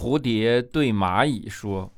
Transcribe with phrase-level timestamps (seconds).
[0.00, 1.92] 蝴蝶对蚂蚁说：“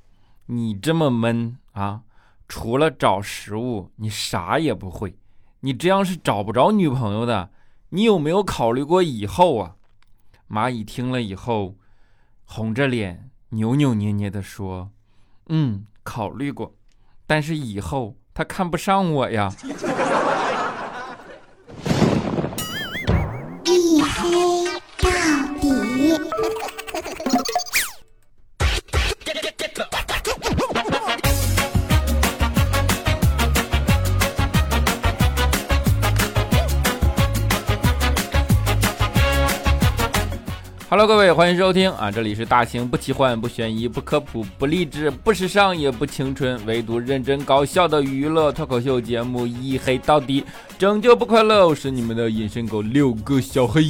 [0.46, 2.02] 你这么闷啊，
[2.48, 5.16] 除了找食物，你啥也不会。
[5.60, 7.50] 你这样是找不着女朋友的。
[7.90, 9.76] 你有没有考虑过以后啊？”
[10.50, 11.76] 蚂蚁听了以后，
[12.44, 14.90] 红着脸，扭扭捏捏地说
[15.46, 16.74] ：“嗯，考虑过，
[17.24, 19.48] 但是以后他看不上我呀。”
[40.92, 42.10] Hello，各位，欢迎收听啊！
[42.10, 50.42] 这里是大型不奇幻、不悬疑、不科普、不励志、不时尚也不青春，唯独认真搞笑的娱乐脱口秀节目《一黑到底》，
[50.78, 51.66] 拯救不快乐。
[51.66, 53.84] 我是你们的隐身狗六个小黑。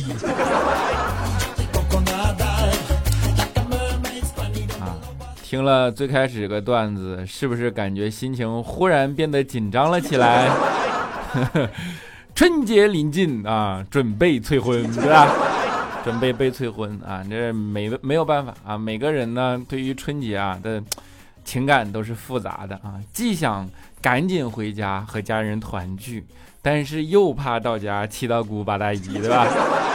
[4.78, 4.95] 啊，
[5.42, 10.48] 听了最开始个段子，是不是感觉心情忽然变得紧张了起来？
[12.33, 15.34] 春节临近啊，准备催婚，对吧？
[16.05, 18.77] 准备被催婚啊，这没没有办法啊。
[18.77, 20.83] 每个人呢，对于春节啊的
[21.45, 23.69] 情感都是复杂的啊，既想
[24.00, 26.25] 赶紧回家和家人团聚，
[26.61, 29.47] 但是又怕到家七大姑八大姨，对吧？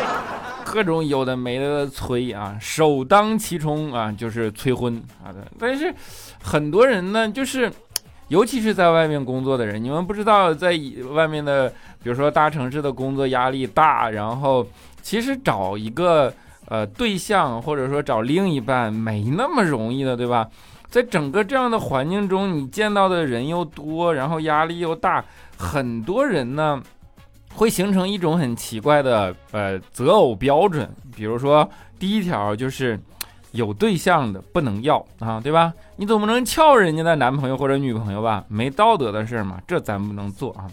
[0.66, 5.45] 各种有的没的催啊，首当其冲啊就是催婚啊的。
[5.59, 5.94] 但是
[6.41, 7.72] 很多人呢，就是
[8.30, 10.78] 尤其是在外面工作的人，你们不知道，在
[11.13, 11.69] 外面的，
[12.02, 14.66] 比如说大城市的工作压力大，然后。
[15.08, 16.33] 其实找一个
[16.67, 20.45] 呃对象，或者说找另一半，没那么容易的，对吧？
[20.89, 25.23] 在整个这样的环境中，你见到的人又多，然后压力又大，
[25.55, 26.83] 很多人呢
[27.53, 30.89] 会形成一种很奇怪的呃择偶标准。
[31.16, 31.66] 比如说，
[31.97, 33.00] 第一条就是
[33.52, 35.72] 有对象的不能要啊，对吧？
[35.95, 38.44] 你总不能撬人家的男朋友或者女朋友吧？
[38.50, 40.67] 没道德的事嘛，这咱不能做啊。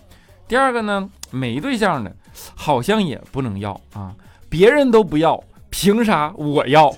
[0.49, 2.13] 第二个呢，没对象的
[2.55, 4.15] 好像也不能要啊。
[4.49, 6.89] 别人都不要，凭啥我要？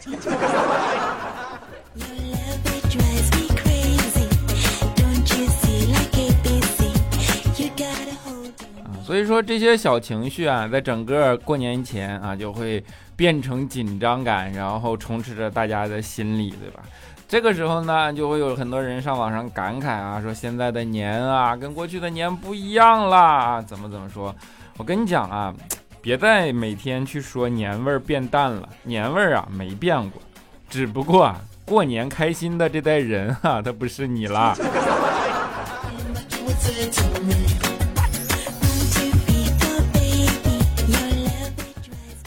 [8.83, 12.85] 啊，所以说这些小情绪啊，在整个过年前啊，就会
[13.17, 16.83] 变成紧张感，然后充斥着大家的心里，对吧？
[17.27, 24.35] 这个时候呢，就会有很多人上网上感慨啊，说现在的年啊，跟过去的年不一样啦，怎么怎么说？
[24.77, 25.55] 我跟你讲啊。
[26.03, 30.23] 别再每天去说年味儿变淡了，年味儿啊没变过，
[30.71, 34.57] 只不过啊过年开心的这代人啊，他不是你啦。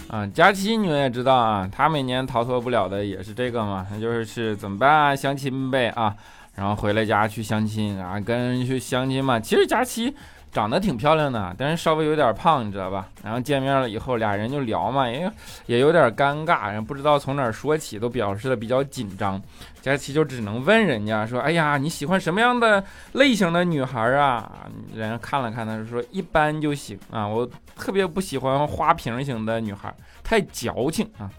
[0.10, 5.16] 啊，佳期你们也知道啊，他每年逃脱不了的也是这个嘛，那就是是怎么办啊？
[5.16, 6.14] 相亲呗啊，
[6.56, 9.40] 然后回了家去相亲啊，跟去相亲嘛。
[9.40, 10.14] 其实佳期。
[10.52, 13.08] 长得挺漂亮的，但是稍微有点胖，你知道吧？
[13.24, 15.32] 然后见面了以后，俩人就聊嘛，也
[15.68, 19.42] 也有点尴尬，然后不知道从哪儿说起，都表示的比较紧张。
[19.82, 22.84] 佳琪就只能问人家说：“哎呀，你喜欢什么样的
[23.14, 24.52] 类型的女孩啊？”
[24.94, 29.94] 人家看了看，他说：“一般就行啊，我特别不喜欢花瓶型的女孩，
[30.24, 31.30] 太矫情啊。”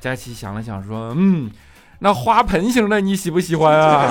[0.00, 1.50] 佳琪想了想说：“嗯，
[2.00, 4.10] 那花盆型的你喜不喜欢啊？”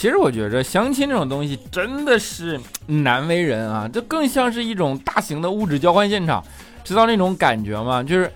[0.00, 2.58] 其实我觉着相亲这种东西真的是
[3.04, 6.42] 难为人啊，这更像是一种大型的物质交换现场，
[6.82, 8.02] 知道那种感觉吗？
[8.02, 8.32] 就是，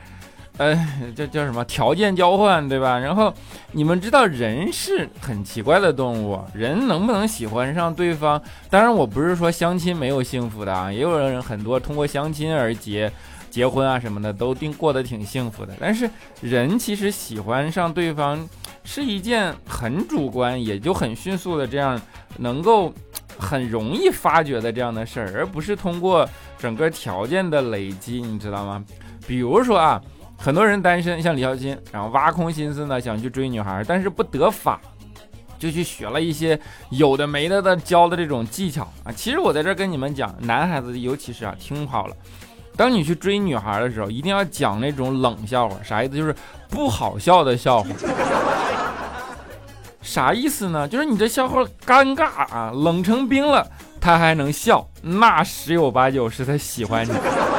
[0.58, 0.78] 呃，
[1.16, 2.98] 叫叫什么条件交换，对吧？
[2.98, 3.32] 然后
[3.72, 8.38] 你们知道人是很奇怪的动物，人能不能喜欢上对方？
[8.68, 13.10] 当然，我不是说相亲没有幸福的啊，也有人很多通过相亲而结
[13.50, 15.72] 结婚啊什么的，都定过得挺幸福的。
[15.80, 16.10] 但是
[16.42, 18.46] 人其实喜欢上对方。
[18.84, 22.00] 是一件很主观，也就很迅速的这样，
[22.38, 22.92] 能够
[23.36, 26.28] 很容易发掘的这样的事儿，而不是通过
[26.58, 28.84] 整个条件的累积，你知道吗？
[29.26, 30.00] 比如说啊，
[30.36, 34.80] 很多人单身，像李小金，然后挖空心思呢想去追女孩，但是不得法，
[35.58, 36.58] 就去学了一些
[36.90, 39.10] 有的没的的教的这种技巧啊。
[39.10, 42.14] 其实我在这跟你们讲，男孩子尤其是啊，听好了。
[42.76, 46.16] 当你去追女孩的时候，一定要讲那种冷笑话，啥意思？
[46.16, 46.34] 就是
[46.68, 47.88] 不好笑的笑话。
[50.04, 50.86] 啥意思呢？
[50.86, 53.66] 就是你这笑话尴尬啊，冷成冰了，
[54.00, 57.12] 他还能笑，那十有八九是他喜欢你。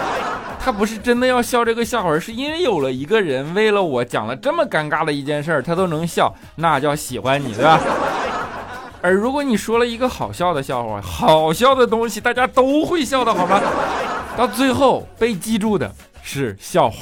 [0.64, 7.80] 他不是真的要笑这个笑话，是因为有了一个人为了我讲了这么尴尬的一件事儿，他都能笑，那叫喜欢你，对吧？
[9.02, 13.60] 而如果你说了一个好笑的笑话，好笑的东西大家都会笑的好吗？
[14.38, 15.92] 到最后被记住的
[16.22, 16.98] 是笑话。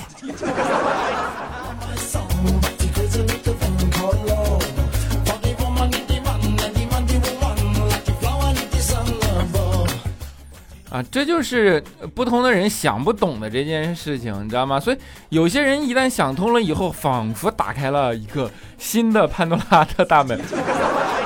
[10.93, 14.79] 啊，这就是不同的人想不懂的这件事情，你知道吗？
[14.79, 14.97] 所以
[15.29, 18.47] 有些人一旦想通了以后，仿佛打开了一个
[18.77, 20.39] 新的潘多拉的大门，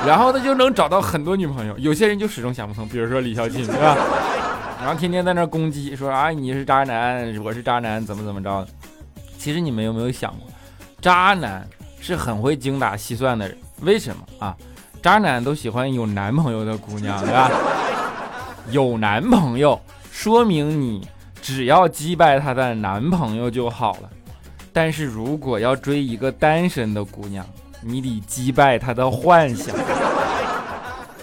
[0.06, 1.76] 然后他就能找到很多女朋友。
[1.76, 3.94] 有些人就始终想不通，比如说李孝庆，对吧？
[4.80, 8.66] 然后天天在那攻击，说啊你是渣男，我是渣男，怎么怎么着？
[9.36, 10.48] 其实你们有没有想过，
[11.02, 11.68] 渣男
[12.00, 13.54] 是很会精打细算的人？
[13.82, 14.56] 为什么啊？
[15.02, 17.50] 渣男都喜欢有男朋友的姑娘，对吧？
[18.70, 19.80] 有男朋友，
[20.10, 21.06] 说明你
[21.40, 24.10] 只要击败她的男朋友就好了。
[24.72, 27.44] 但是如果要追一个单身的姑娘，
[27.80, 29.74] 你得击败她的幻想。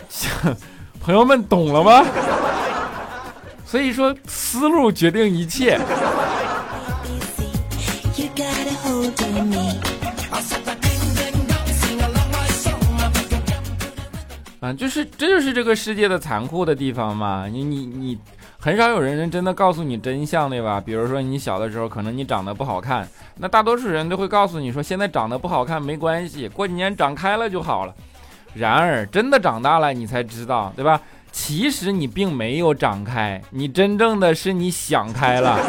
[1.00, 2.06] 朋友们懂了吗？
[3.66, 5.80] 所以说，思路决定一切。
[14.66, 17.46] 啊，就是这就是这个世界的残酷的地方嘛。
[17.48, 18.18] 你你你，
[18.58, 20.82] 很少有人真的告诉你真相，对吧？
[20.84, 23.08] 比如说你小的时候，可能你长得不好看，
[23.38, 27.94] 那大多数人都会告诉你说，现在长得不好看没关系，过几年长开了就好了。
[28.56, 31.00] 然而，真的长大了，你才知道，对吧？
[31.32, 35.60] 其实你并没有长开，你真正的是你想开了。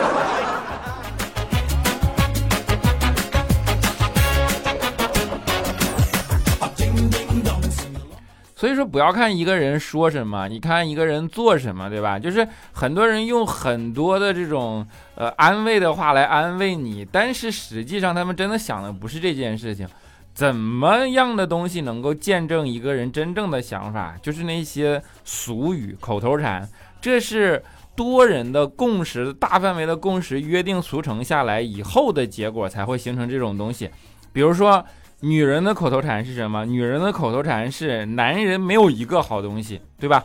[8.66, 12.18] 所以说，不要看一个人说什么，你看一个人做什么，对吧？
[12.18, 14.84] 就是很多人用很多的这种
[15.14, 19.86] 呃安慰的话来安慰你，但是实际上他们真的想的不是这件事情。
[20.34, 24.16] 怎么样的东西能够见证一个人真正的想法？
[24.20, 26.68] 就是那些俗语、口头禅，
[27.00, 27.62] 这是
[27.94, 33.88] 多人的共识、大范围的共识、约定俗成下来以后的结果，才会形成这种东西。
[34.32, 34.84] 比如说。
[35.20, 36.66] 女人的口头禅是什么？
[36.66, 40.22] 女人的口头禅是男人没有一个好东西，对吧？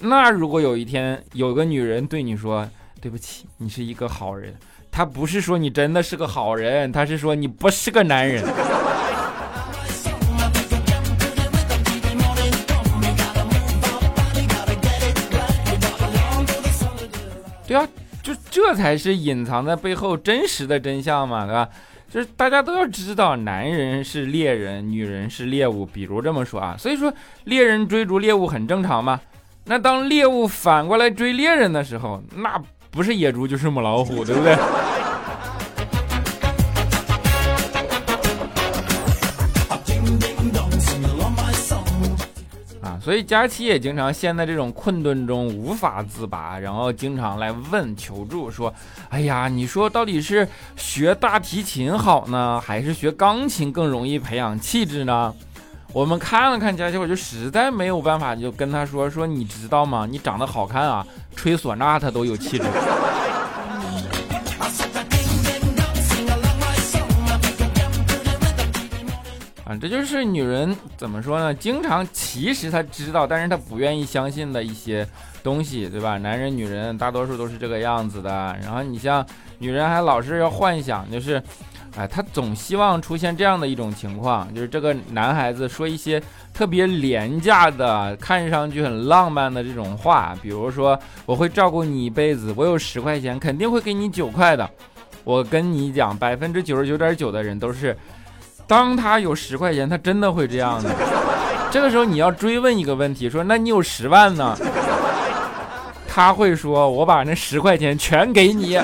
[0.00, 2.68] 那如果有一天有个女人对你说
[3.00, 4.52] 对不起，你是一个好人，
[4.90, 8.44] 她不是说你真的是个好人，她是说你不是个男人。
[17.68, 17.86] 对啊，
[18.20, 21.68] 就这才是隐藏在背后真实的真相嘛，对吧？
[22.10, 25.84] 就是大家都要知道，男人是猎人，女人是猎物。
[25.84, 27.12] 比如这么说啊，所以说
[27.44, 29.20] 猎人追逐猎物很正常嘛。
[29.64, 32.60] 那当猎物反过来追猎人的时候，那
[32.90, 34.56] 不是野猪就是母老虎，对不对？
[43.08, 48.70] 所以佳琪也经常陷在这种困顿中无法自拔，然后经常来问求助，说
[49.08, 50.46] ：“哎呀，你说到底是
[50.76, 55.34] 学大提琴好呢，还是学钢琴更容易培养气质呢？”
[55.94, 60.06] 我们看了看佳琪，我就实在没有办法，就跟他说：“说你知道吗？
[60.06, 61.02] 你长得好看啊，
[61.34, 62.64] 吹唢呐他都有气质。”
[69.80, 71.54] 这就是女人怎么说呢？
[71.54, 75.06] 经常其实她知道，但是她不愿意相信的一些
[75.42, 76.18] 东西，对吧？
[76.18, 78.56] 男人、女人大多数都是这个样子的。
[78.62, 79.24] 然后你像
[79.58, 81.42] 女人还老是要幻想，就是，
[81.96, 86.22] 哎，她总希望出现这样的一种情况，就是这个男孩子说一些
[86.52, 94.68] 特别廉价的、看上去很浪漫的这种话，比如说我会照顾你一辈子，我有十块钱肯定会给你九块的。
[95.24, 97.96] 我跟你讲，百分之九十九点九的人都是。
[98.68, 100.90] 当他有十块钱，他真的会这样的。
[101.70, 104.54] 这个时候你要追问一个问题，说：“那你有十万呢？”
[106.06, 108.76] 他会说：“我把那十块钱全给你。”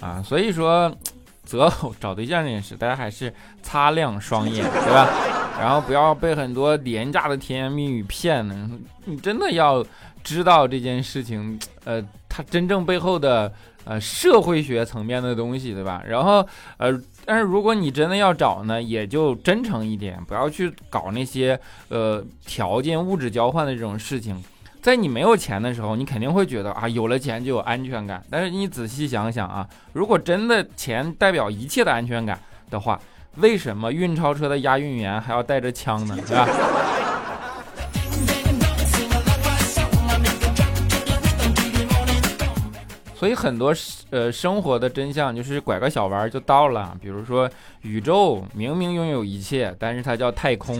[0.00, 0.94] 啊，所以说，
[1.44, 5.08] 择偶找对象这件事，大家还是擦亮双眼，对吧？
[5.60, 8.54] 然后不要被很多廉价的甜言蜜语骗了。
[9.04, 9.84] 你真的要。
[10.28, 13.50] 知道这件事情， 呃，它真正背后的
[13.84, 16.02] 呃社会学层面的东西，对吧？
[16.06, 16.92] 然后，呃，
[17.24, 21.58] 但是如果你真的要找呢，也就真诚一点，不要去搞那些
[21.88, 24.42] 呃条件物质交换的这种事情。
[24.82, 28.22] 在你没有钱的时候，你肯定会觉得啊，有了钱就有安全感。
[28.30, 32.38] 但是你仔细想想啊，如果真的钱代表一切的安全感
[32.70, 33.00] 的话，
[33.36, 36.16] 为什么运钞车的押运员还要带着枪呢？
[36.26, 36.46] 对吧？
[43.18, 43.74] 所以很多
[44.10, 46.96] 呃生活的真相就是拐个小弯就到了。
[47.02, 47.50] 比如说，
[47.82, 50.78] 宇宙明明拥有一切，但是它叫太空。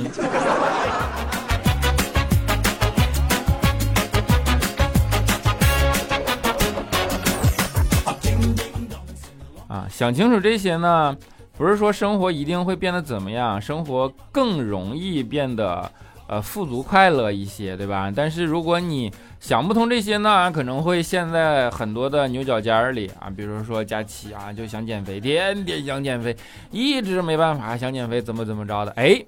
[9.67, 11.17] 啊，想清楚这些呢，
[11.57, 15.91] 不是说生活一定会变得怎么样，生活更容易变得
[16.29, 18.13] 呃富足快乐一些，对吧？
[18.15, 23.31] 但是如果你想不通这些呢，可能会陷在很多的牛角尖里啊。
[23.35, 26.37] 比如说佳琪啊，就想减肥，天天想减肥，
[26.71, 28.91] 一直没办法想减肥，怎么怎么着的？
[28.93, 29.25] 哎，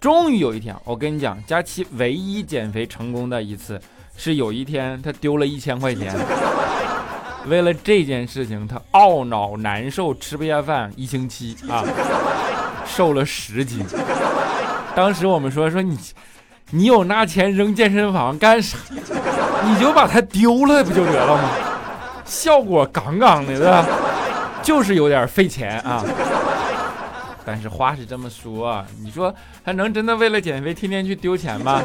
[0.00, 3.80] 终于有一天，我跟你讲，佳琪唯一减肥成功的一次，
[4.16, 6.12] 是有一天他丢了一千块钱。
[7.46, 11.84] 为了这件事情，他懊恼难受，吃不下饭一星期啊，
[12.84, 13.86] 瘦了十斤。
[14.96, 15.96] 当时我们说说你，
[16.70, 18.76] 你有那钱扔健身房干啥？
[19.66, 21.50] 你就把它丢了不就得了吗？
[22.24, 23.84] 效果杠杠的，对吧？
[24.62, 26.04] 就是有点费钱啊。
[27.44, 29.32] 但是话是这么说，你说
[29.64, 31.80] 他能真的为了减肥天天去丢钱吗？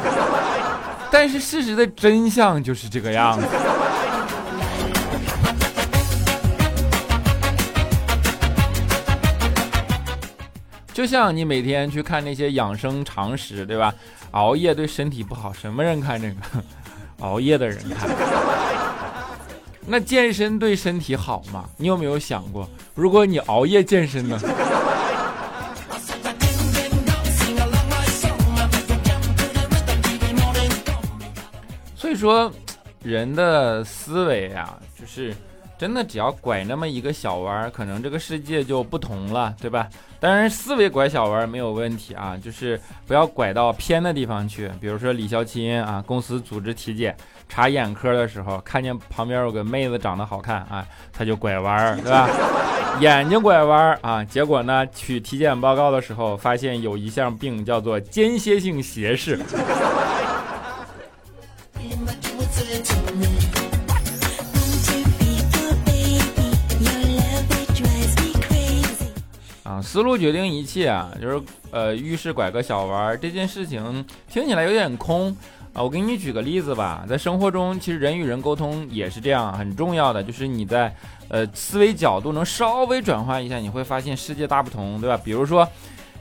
[1.10, 3.46] 但是事实的真相就是这个样子。
[10.92, 13.94] 就像你每天去看那些养生常识，对吧？
[14.32, 16.34] 熬夜对身体不好，什么人看这个？
[17.22, 18.10] 熬夜的人看。
[19.86, 21.68] 那健身对身体好吗？
[21.76, 24.38] 你有没有想过，如果你熬夜健身呢？
[31.96, 32.52] 所以说，
[33.02, 35.34] 人的思维啊，就是。
[35.78, 39.88] 真的只要拐那么一个小弯，可能这个世界就不同了，对吧？
[40.22, 44.70] 当然思维拐小弯没有问题啊，就是不要拐到偏的地方去。
[44.80, 47.16] 比如说李肖钦啊，公司组织体检
[47.48, 52.28] 查眼科的时候，看见旁边有个妹子长得好看啊，他就拐弯， 对吧？
[53.00, 59.36] 眼睛拐弯啊，结果呢，取体检报告的时候发现有一项病叫做间歇性斜视。
[69.82, 75.36] 思路决定一切啊，就是呃，遇事拐个小弯儿，这件事情听起来有点空
[75.72, 75.82] 啊。
[75.82, 80.94] 我给你举个例子吧，在生活中，其实人与人沟通也是这样，很重要的就是你在
[81.28, 85.20] 呃思维角度能稍微转换一下，你会发现世界大不同，对吧？
[85.24, 85.68] 比如说，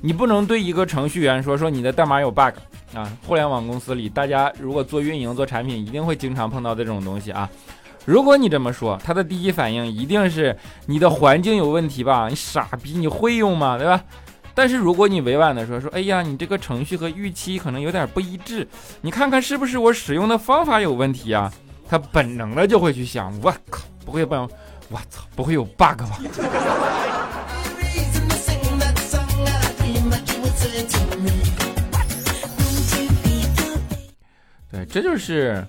[0.01, 2.56] 你不能对一个程序员说说你的代码有 bug
[2.94, 3.12] 啊。
[3.27, 7.50] 互联网公司里，大家如果做运营、做产品，一定会经常碰到这种东西啊。
[8.05, 12.27] 如果你这么说，他的第一反应一定是你的环境有问题吧？
[12.29, 13.77] 你傻逼，你会用吗？
[13.77, 14.03] 对吧？
[14.53, 18.67] 但是如果你委婉的说说，哎呀，你这个程序和预期可能有点不一致，
[19.01, 21.53] 你看看是不是我使用的方法有问题啊？
[21.88, 24.48] 他本能的就会去想，我靠，不会吧？
[24.89, 26.20] 我操，不会有 bug 吧？
[34.72, 35.65] 对，这就是。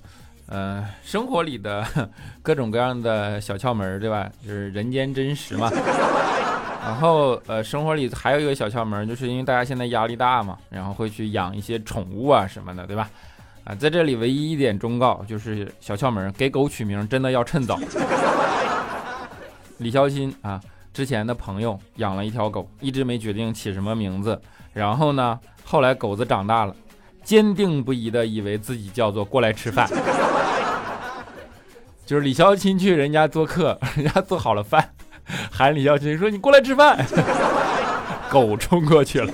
[0.52, 1.82] 呃，生活里的
[2.42, 4.30] 各种各样的小窍门，对吧？
[4.47, 5.71] 就是人间真实嘛。
[6.85, 13.09] 然后，呃，生活里还有一个小窍门，就是因为大家现在压力大嘛，然后会去养一些宠物啊什么的，对吧？
[13.64, 17.78] 啊，在这里唯一一点忠告就是小窍门，给狗取名真的要趁早。
[19.78, 20.61] 李肖钦啊，
[20.92, 24.38] 之前的朋友养了一条狗，一直没决定起什么名字。
[24.75, 26.76] 然后呢，后来狗子长大了，
[27.25, 29.88] 坚定不移的以为自己叫做过来吃饭。
[32.04, 34.90] 就是李孝钦去人家做客， 人家做好了饭，
[35.50, 37.06] 喊李孝钦说：“你过来吃饭。”
[38.28, 39.32] 狗冲过去了。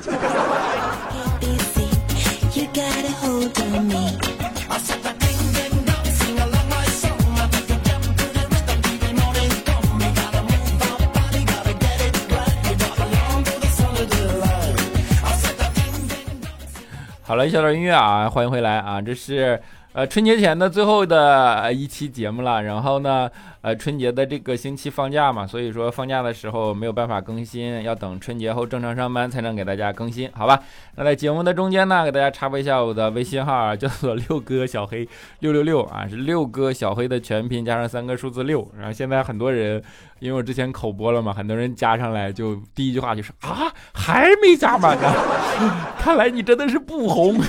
[17.23, 19.61] 好了，一小段音乐啊，欢迎回来啊，这是。
[19.95, 23.28] 呃，春节前的最后的一期节目了，然后呢，
[23.62, 30.62] 呃，春节的这个星期放假嘛，所以说放假的时候没有办法更新，要等春节后正常上班才能给大家更新，好吧？
[30.95, 35.09] 那在节目的中间呢，给大家插播一下我的微信号啊，叫做六哥小黑
[35.40, 38.71] 六六六啊，是六哥小黑的全拼加上三个数字六。
[38.78, 39.83] 然后现在很多人，
[40.21, 45.12] 因为我之前口播了嘛，很多人加上来就第一句话就是啊，还没加满呢，
[45.99, 47.40] 看来你真的是不红。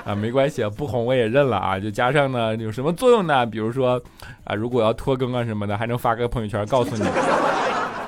[0.06, 1.78] 啊，没关系，不红我也认了啊。
[1.78, 3.44] 就加上呢，有什么作用呢？
[3.44, 4.00] 比如说，
[4.44, 7.04] 啊，如果要拖更啊什么的，还能发个朋友圈告诉你。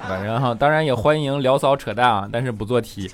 [0.08, 3.08] 反正哈，当然也欢迎聊骚扯淡啊，但是不做题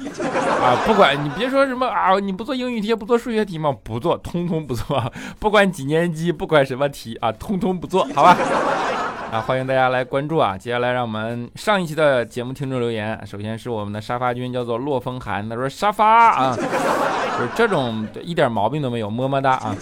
[0.62, 0.74] 啊。
[0.86, 3.74] 不管你别说什么啊，你不做英语题，不做数学题吗？
[3.84, 5.12] 不做，通通不做。
[5.38, 8.36] 不管几年级，不管什么题啊，通通不做，好吧？
[9.30, 10.56] 啊，欢迎大家来关注啊！
[10.56, 13.20] 接下来让我们上一期的节目听众留言。
[13.26, 19.76] 首先是我们的沙发君，叫做洛风寒，他说沙发啊，就是这种一点毛病都没有，么么哒啊。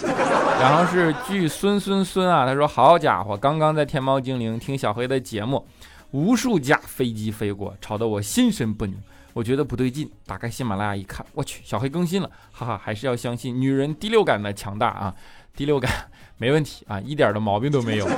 [0.61, 5.65] 然后是据孙孙孙啊，他说好家伙，刚刚在天猫精灵听小黑的节目，
[6.11, 8.97] 无数架飞机飞过，吵得我心神不宁。
[9.33, 15.15] 我觉得不对劲，打开喜马拉雅一看，我去，小黑更新了，哈哈，还是要相信女人第六感的强大啊，
[15.55, 15.88] 第六感
[16.37, 18.09] 没问题啊，一点的毛病都没有。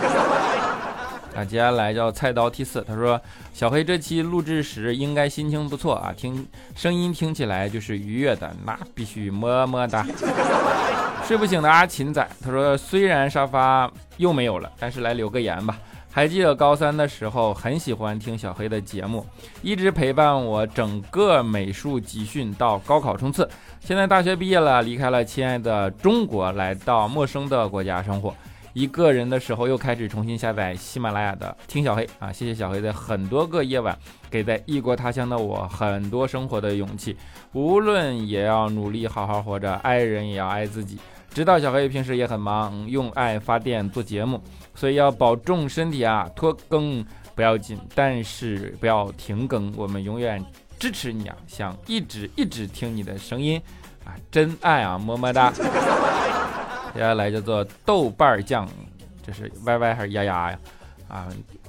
[1.38, 3.21] 啊，接下来叫菜刀 T 四，他说
[3.54, 10.04] 小黑这期录制时应该心情不错啊，听声音听起来就是愉悦的，那必须么么哒。
[11.25, 15.78] 睡不醒的阿琴仔，他说虽然沙发又没有了，但是来留个言吧。
[16.11, 19.25] 还记得高三的时候，很喜欢听小黑的节目，
[19.62, 23.49] 一直陪伴我整个美术集训到高考冲刺。
[23.78, 28.35] 现在大学毕业了，离开了亲爱的中国，来到陌生的国家生活。
[28.79, 32.33] 一个人的时候，又开始重新下载喜马拉雅的听小黑啊！
[32.33, 33.99] 谢谢小黑在很多个夜晚，
[34.31, 37.17] 给在异国他乡的我很多生活的勇气。
[37.55, 40.97] 无论也要努力好好活着，爱人也要爱自己。
[41.35, 44.41] 知道小黑平时也很忙，用爱发电做节目，
[44.77, 46.31] 所以要保重身体啊！
[46.37, 47.05] 拖更
[47.35, 49.75] 不要紧，但是不要停更。
[49.77, 50.41] 我们永远
[50.79, 51.37] 支持你啊！
[51.49, 53.61] 想一直一直听你的声音
[54.05, 54.15] 啊！
[54.31, 54.97] 真爱啊！
[54.97, 55.53] 么么哒。
[56.95, 58.68] 接下来叫做豆瓣酱，
[59.25, 60.59] 这是 Y Y 还是丫丫呀？
[61.09, 61.26] 啊，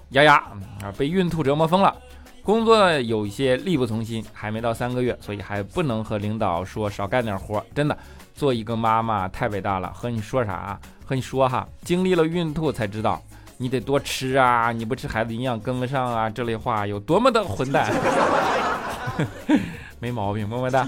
[0.09, 1.95] 丫丫啊，被孕吐折磨疯了，
[2.43, 7.63] 工作有些力不从心，还没到三个月，所以还不能和领导说少干点活。
[7.75, 7.97] 真的，
[8.33, 9.91] 做一个妈妈太伟大了。
[9.93, 10.79] 和你说啥？
[11.05, 13.21] 和你说哈，经历了孕吐才知道，
[13.57, 17.91] 你得多吃啊，你不吃孩子营养跟不上啊，这类话有多么的混蛋。
[19.99, 20.87] 没毛病，么么哒。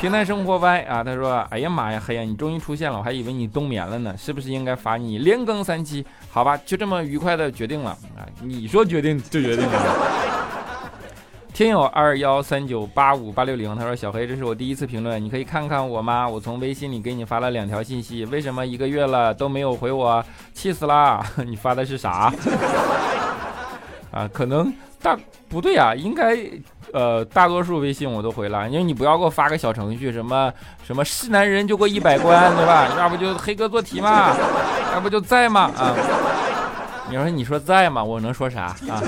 [0.00, 6.02] 平淡生活歪啊，他说：“哎呀妈呀，黑呀，你终于出现了，我还以为你冬眠了呢，是不是应该罚你连更三期？
[6.30, 9.96] 好吧，就这么愉快的决定了啊，你说决定就决定了。”
[11.52, 16.26] 听友二幺三九八五八六零，他说：“小黑，这是我第一次评论，你可以看看我吗？
[16.26, 20.24] 我从微信里给你发了两条信息，为什么一个月了都没有回我？
[20.54, 21.22] 气死啦！
[21.46, 22.32] 你发的是啥？
[24.10, 26.36] 啊，可能大不对啊，应该。”
[26.92, 32.88] 呃，大多数微信我都回了，因为你不要给我发个小程序，什么什么是男人就过一百关，对吧？
[32.98, 34.34] 要不就黑哥做题嘛，
[34.92, 35.94] 要不就在嘛啊？
[37.08, 38.02] 你说你说在吗？
[38.02, 39.00] 我能说啥啊？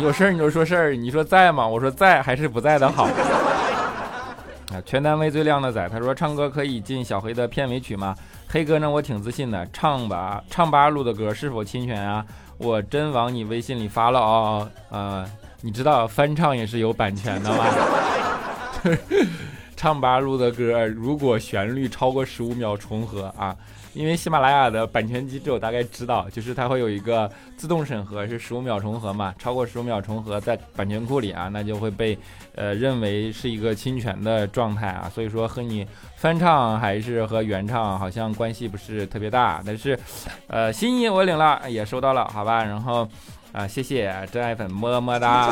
[0.00, 1.64] 有事儿你就说事儿，你说在吗？
[1.64, 3.04] 我说在还是不在的好。
[3.04, 8.12] 啊，全单位最靓的仔，他说唱歌可以进小黑的片尾曲吗？
[8.48, 12.24] 黑哥呢，我挺自信的，唱吧唱吧录的歌是否侵权啊？
[12.62, 15.26] 我真往你微信里发了啊啊。
[15.64, 17.64] 你知道翻唱也是有版权的吗？
[19.82, 23.52] 唱吧录的歌，如果旋律超过十五秒重合啊，
[23.94, 32.16] 因为喜马拉雅的版权机制我大概知道，就是它会有一个自动审核，是十五秒重合嘛，超过十五秒重合在版权库里啊，那就会被
[32.54, 39.98] 呃认为是一个侵权的状态啊，所以说和你翻唱还是和原唱好像关系不是特别大，但是
[40.46, 43.08] 呃心意我领了，也收到了，好吧，然后。
[43.50, 45.50] 啊，谢谢真爱粉，么么哒。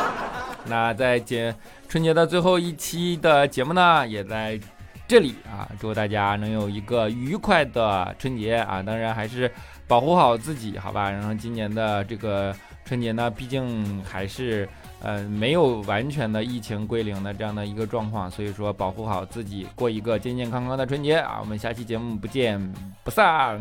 [0.64, 1.54] 那在节
[1.88, 4.60] 春节的最后一期的节目呢，也在
[5.06, 8.82] 这里啊，祝大家能有一个愉快的春节啊！
[8.82, 9.50] 当然还是
[9.86, 11.10] 保护好自己，好吧？
[11.10, 14.68] 然后今年的这个春节呢，毕竟还是
[15.00, 21.38] 呃没有完全的疫情归零的这样的一个状况，所以说保护好自己，过一个健健康康的春节啊！
[21.40, 22.60] 我们下期节目不见
[23.02, 23.58] 不散。